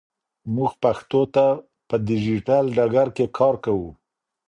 [0.55, 1.45] موږ پښتو ته
[1.87, 3.89] په ډیجیټل ډګر کې کار کوو.